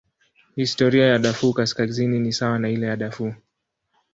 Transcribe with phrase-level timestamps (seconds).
[0.55, 3.35] Historia ya Darfur Kaskazini ni sawa na ile ya Darfur.